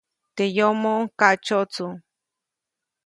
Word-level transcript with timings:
Teʼ 0.35 0.51
yomoʼuŋ 0.57 1.01
kaʼtsyotsu. 1.19 1.85